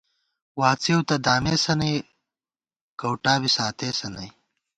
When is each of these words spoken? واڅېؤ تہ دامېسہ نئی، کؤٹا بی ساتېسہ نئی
واڅېؤ 0.59 0.99
تہ 1.07 1.15
دامېسہ 1.25 1.73
نئی، 1.79 1.93
کؤٹا 2.99 3.33
بی 3.41 3.49
ساتېسہ 3.55 4.07
نئی 4.15 4.29